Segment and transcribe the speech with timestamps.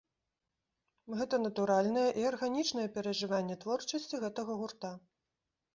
[1.19, 4.91] Гэта натуральнае і арганічнае перажыванне творчасці гэтага гурта.